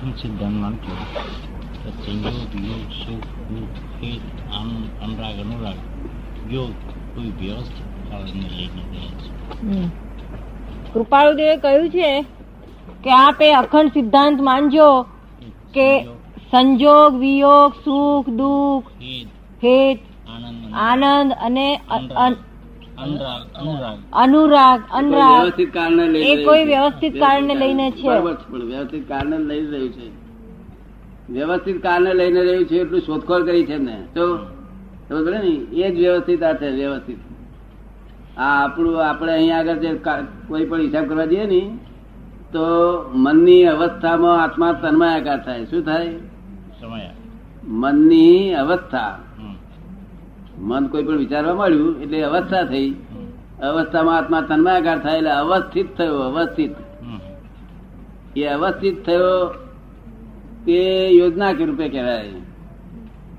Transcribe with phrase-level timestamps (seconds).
[0.00, 0.92] અખંડ સિદ્ધાંત માનતો
[1.82, 5.80] તો સંયોગ યોગ સુખ દુઃખ હેત આનંદ અનુરાગ અનુરાગ
[6.46, 6.74] યોગ
[7.14, 9.28] કોઈ વ્યવસ્થિત કારણને લઈને ગયા છે.
[10.92, 12.10] કૃપાળુદેવે કહ્યું છે
[13.04, 14.88] કે આપ એ અખંડ સિદ્ધાંત માનજો
[15.74, 15.88] કે
[16.50, 18.88] સંજોગ વિયોગ સુખ દુઃખ
[19.62, 20.00] હેત
[20.80, 21.68] આનંદ અને
[24.12, 25.46] અનુરાગ અનુરાગ.
[26.18, 28.02] એ કોઈ વ્યવસ્થિત કારણને લઈને છે.
[28.50, 30.08] પણ વ્યવસ્થિત કારણને લઈ રહ્યું છે.
[31.32, 34.38] વ્યવસ્થિત કારણને લઈને રહ્યું છે એટલું શોધખોળ કરી છે ને તો
[35.08, 35.50] સમજ ને
[35.82, 37.18] એ જ વ્યવસ્થિત આ છે વ્યવસ્થિત.
[38.38, 40.00] આ આપણું આપણે અહીંયા આગળ જે
[40.48, 41.78] કોઈ પણ હિસાબ કરવા જઈએ ને
[42.52, 42.66] તો
[43.14, 45.64] મનની અવસ્થામાં આત્મા તન્માયાકાર થાય.
[45.64, 46.08] શું થાય?
[47.64, 49.18] મનની અવસ્થા.
[50.60, 52.90] મન કોઈ પણ વિચારવા મળ્યું એટલે અવસ્થા થઈ.
[53.62, 56.70] અવસ્થામાં આત્મા તન્માયાકાર થાય એટલે અવસ્થિત થયો અવસ્થિત.
[58.36, 59.48] એ અવસ્થિત થયો
[60.66, 62.28] તે યોજના કે રૂપે કહેવાય.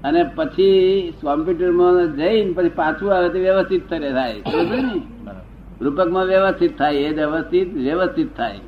[0.03, 4.03] અને પછી કોમ્પ્યુટરમાં જઈને પછી પાછું આવે તો વ્યવસ્થિત થાય.
[4.03, 5.01] ને?
[5.81, 8.59] રૂપકમાં વ્યવસ્થિત થાય એ જ અવસ્થિત વ્યવસ્થિત થાય.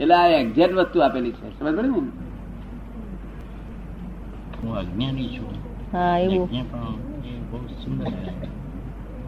[0.00, 1.58] એટલે આ એક્ઝેક્ટ વસ્તુ આપેલી છે.
[1.58, 1.94] સમજ પડે ને?
[4.62, 5.50] હું અજ્ઞાની છું.
[5.92, 6.50] હા એવું.
[6.52, 7.07] એ
[7.50, 8.06] બહુ સુંદર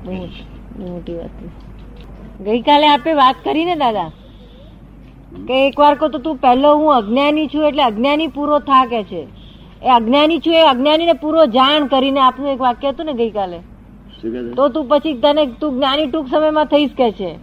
[0.04, 1.30] બહુ બહુ મોટી વાત
[2.40, 4.10] ગઈકાલે આપે વાત કરી ને દાદા
[5.48, 9.22] કે એકવાર કહો તો તું પહેલો હું અજ્ઞાની છું એટલે અજ્ઞાની પૂરો થા કે છે.
[9.82, 13.60] એ અજ્ઞાની છું એ અજ્ઞાનીને પૂરો જાણ કરીને આપનું એક વાક્ય હતું ને ગઈકાલે?
[14.56, 17.38] તો તું પછી તને તું જ્ઞાની ટૂંક સમયમાં થઈશ કે છે.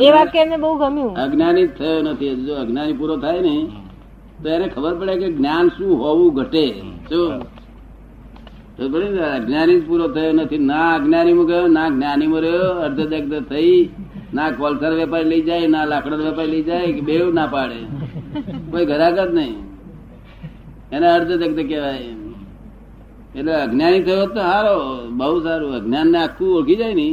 [0.00, 1.14] એ વાક્ય એમને બહુ ગમ્યું.
[1.16, 2.34] અજ્ઞાની થયો નથી.
[2.46, 3.66] જો અજ્ઞાની પૂરો થાય ને
[4.42, 6.64] તો એને ખબર પડે કે જ્ઞાન શું હોવું ઘટે.
[7.08, 7.59] શું?
[8.80, 10.62] અજ્ઞાની પૂરો થયો નથી.
[10.70, 13.80] ના અજ્ઞાનીમાં ગયો ના જ્ઞાનીમાં રહ્યો અર્ધદગ્ધ થઈ,
[14.34, 17.78] ના કોલસર વેપારી લઈ જાય, ના લાકડો વેપારી લઈ જાય, કે બેવ ના પાડે.
[18.70, 19.56] કોઈ ઘરાક જ નહીં.
[20.92, 22.12] એને અર્ધદગ્ધ કહેવાય
[23.38, 24.76] એટલે અજ્ઞાની થયો તો સારો
[25.18, 25.70] બહુ સારું.
[25.80, 27.08] અજ્ઞાન ને આખું ઓળખી જાય ને,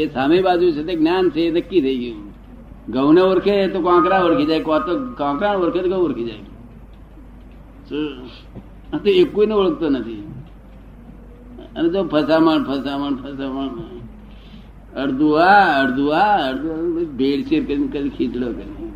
[0.00, 2.22] એ સામે બાજુ છે તે જ્ઞાન છે, એ નક્કી થઈ ગયું.
[2.94, 6.44] ઘઉં ને ઓળખે તો કોંકરા ઓળખી જાય, કો તો કોંકરા ઓળખે તો ઘઉં ઓળખી જાય.
[9.04, 10.22] તો એક કોઈને ઓળખતો નથી.
[11.78, 13.70] અને તો ફસામણ ફસામણ ફસામણ.
[15.02, 18.90] અડધું આ અડધું આ અડધું ભેળસેળ કરીને કરી ખીચડો કરી.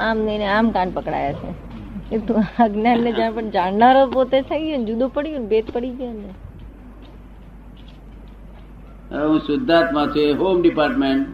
[0.00, 1.50] આમ નહીં આમ કાન પકડાયા છે.
[2.12, 5.50] એ તું અજ્ઞાન ને જાણ પણ જાણનારો પોતે થઈ ગયો ને જુદો પડી ગયો ને
[5.54, 6.30] ભેદ પડી ગયો ને.
[9.10, 11.26] હું શુદ્ધાત્મા છું હોમ ડિપાર્ટમેન્ટ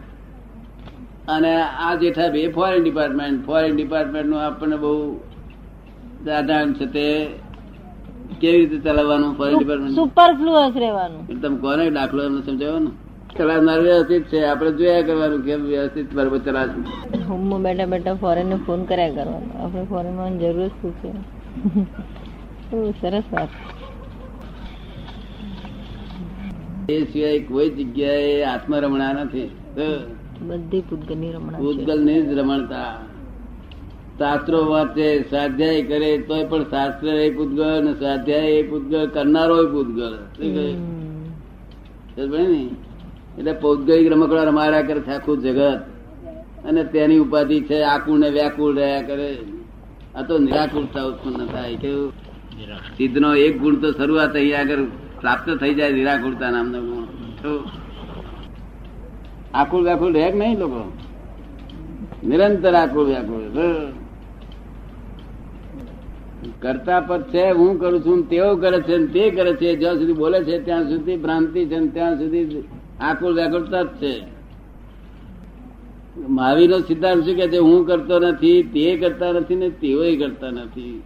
[1.27, 1.53] અને
[1.85, 4.93] આ જેઠા બે ફોરેન ડિપાર્ટમેન્ટ ફોરેન ડિપાર્ટમેન્ટનું આપણને બહુ
[6.25, 7.07] દાદા છે તે
[8.41, 11.41] કેવી રીતે ચલાવવાનું ફોરેન ડિપાર્ટમેન્ટ સુપરફ્લુઅસ રહેવાનું.
[11.41, 12.91] તમે કોને દાખલો એમને સમજાવો ને.
[13.37, 16.83] ચલાવનાર વ્યવસ્થિત છે આપણે જોયા કરવાનું કેમ વ્યવસ્થિત બરોબર ચલાવશું.
[17.29, 19.49] હું બેઠા બેઠા ફોરેન ને ફોન કર્યા કરવાનો.
[19.63, 21.11] આપણે ફોરેનમાં જરૂર શું છે?
[23.01, 23.49] સરસ વાત.
[26.89, 29.49] એ સિવાય કોઈ જગ્યાએ આત્મરમણા નથી.
[29.77, 32.87] બધી બધી પૂતગલની રમણા પૂતગલની જ રમણતા
[34.19, 40.11] શાસ્ત્રો વાંચે સ્વાધ્યાય કરે તોય પણ શાસ્ત્ર એ પૂતગળ ને સ્વાધ્યાય એ પૂતગળ કરનારો પૂતગળ.
[42.27, 42.69] ને?
[43.37, 45.81] એટલે પૌદ્ગલિક રમકડા રમાડ્યા કરે છે આખું જગત.
[46.65, 49.37] અને તેની ઉપાધિ છે આકુળ ને વ્યાકુળ રહ્યા કરે.
[50.15, 51.75] આ તો નિરાકુળતા ઉત્પન્ન થાય.
[51.75, 52.09] કેવું?
[52.09, 54.83] સિદ્ધ સિદ્ધનો એક ગુણ તો શરૂઆત અહીંયા આગળ
[55.21, 57.03] પ્રાપ્ત થઈ જાય નિરાકુળતા નામનો ગુણ.
[57.43, 57.69] તો
[59.53, 60.91] આકુળ વ્યાકુળ રહે કે નહીં લોકો?
[62.27, 64.04] નિરંતર આકુળ વ્યાકુળ.
[66.61, 69.75] કરતા પર છે, હું કરું છું તેઓ કરે છે તે કરે છે.
[69.75, 72.63] જ્યાં સુધી બોલે છે, ત્યાં સુધી ભ્રાંતિ છે ત્યાં સુધી
[72.99, 74.35] આકુળ વ્યાકુળતા જ છે.
[76.29, 81.03] મહાવીર નો સિદ્ધાંત શું કે હું કરતો નથી, તે કરતા નથી ને તેઓ કરતા નથી.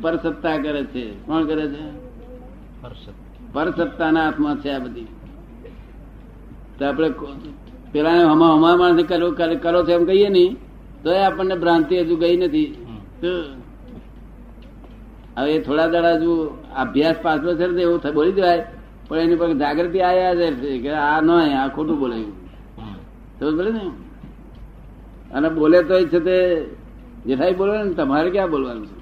[0.00, 1.10] પરસત્તા કરે છે.
[1.10, 2.08] કોણ કરે છે?
[3.52, 5.06] પરસત્તાના પર હાથમાં છે આ બધી.
[6.78, 7.10] તો આપણે
[7.92, 9.56] પેલા હમા હમા માણસ કરો કરે-
[9.92, 10.56] એમ કહીએ નહીં
[11.02, 12.86] તો આપણને ભ્રાંતિ હજુ ગઈ નથી.
[15.36, 16.32] હવે થોડા દાડા જો
[16.76, 18.64] અભ્યાસ પાછો છે ને એવું બોલી દેવાય.
[19.08, 22.32] પણ એની પર જાગૃતિ આવ્યા છે કે આ ન આ ખોટું બોલાયું
[23.56, 23.84] બોલે ને
[25.34, 26.36] અને બોલે તો છે તે
[27.26, 28.96] જેઠાઈ બોલે ને, તમારે ક્યાં બોલવાનું છે?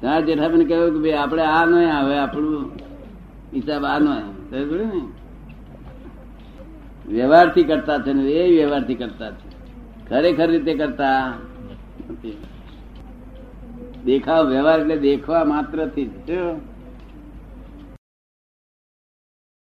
[0.00, 2.70] ત્યાં મને કહ્યું કે ભાઈ આપણે આ ન આવે આપણું
[3.54, 5.00] હિસાબ આ ન આવે ને
[7.08, 9.48] વ્યવહારથી કરતા છે ને એ વ્યવહારથી કરતા છે.
[10.08, 11.34] ખરેખર રીતે કરતા
[14.04, 16.08] દેખાવ વ્યવહાર એટલે દેખવા માત્રથી